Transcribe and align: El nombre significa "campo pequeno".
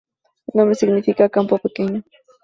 El 0.47 0.57
nombre 0.57 0.73
significa 0.73 1.29
"campo 1.29 1.59
pequeno". 1.59 2.01